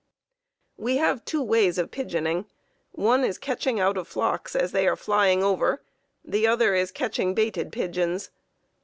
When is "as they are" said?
4.55-4.95